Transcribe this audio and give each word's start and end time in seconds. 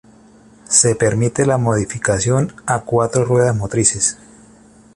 Se 0.67 0.95
permite 0.95 1.45
la 1.45 1.59
modificación 1.59 2.55
a 2.65 2.81
cuatro 2.81 3.23
ruedas 3.23 3.55
motrices. 3.55 4.17